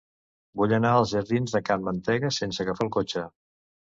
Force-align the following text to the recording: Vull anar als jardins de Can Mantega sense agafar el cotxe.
Vull 0.59 0.71
anar 0.77 0.93
als 0.99 1.11
jardins 1.11 1.53
de 1.57 1.61
Can 1.67 1.85
Mantega 1.89 2.31
sense 2.39 2.65
agafar 2.65 2.87
el 2.87 2.93
cotxe. 2.99 3.27